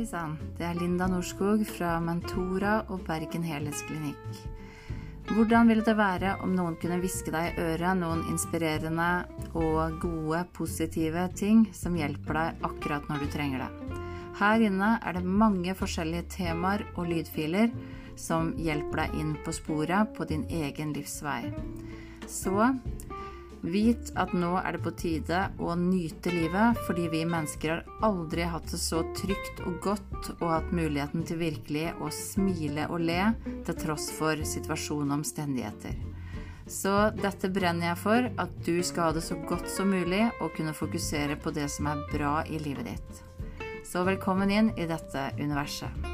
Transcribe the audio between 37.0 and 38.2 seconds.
dette brenner jeg